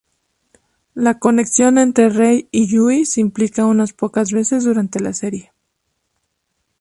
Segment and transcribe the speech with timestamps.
[0.95, 5.51] La conexión entre Rei y Yui se implica unas pocas veces durante la serie.